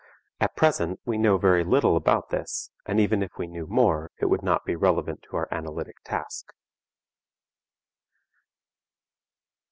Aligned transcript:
At 0.39 0.55
present 0.55 0.99
we 1.05 1.19
know 1.19 1.37
very 1.37 1.63
little 1.63 1.95
about 1.95 2.29
this, 2.31 2.71
and 2.87 2.99
even 2.99 3.21
if 3.21 3.37
we 3.37 3.45
knew 3.45 3.67
more 3.67 4.09
it 4.19 4.25
would 4.31 4.41
not 4.41 4.65
be 4.65 4.75
relevant 4.75 5.21
to 5.29 5.37
our 5.37 5.47
analytic 5.53 5.97
task. 6.03 6.47